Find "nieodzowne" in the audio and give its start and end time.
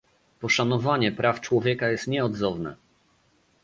2.07-2.75